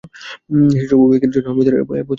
সেই-সব 0.71 0.99
অভিব্যক্তির 0.99 1.31
জন্য 1.35 1.47
আমি 1.47 1.61
এ-পুস্তক 1.61 1.85
খুলিয়াই 1.87 1.99
রাখিব। 1.99 2.09